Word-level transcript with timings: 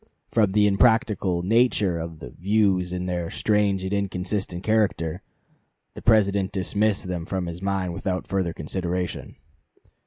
"From 0.31 0.49
the 0.49 0.65
impracticable 0.65 1.43
nature 1.43 1.99
of 1.99 2.17
the 2.17 2.31
'Views,' 2.31 2.91
and 2.91 3.07
their 3.07 3.29
strange 3.29 3.83
and 3.83 3.93
inconsistent 3.93 4.63
character, 4.63 5.21
the 5.93 6.01
President 6.01 6.51
dismissed 6.51 7.05
them 7.07 7.23
from 7.23 7.45
his 7.45 7.61
mind 7.61 7.93
without 7.93 8.25
further 8.25 8.51
consideration." 8.51 9.35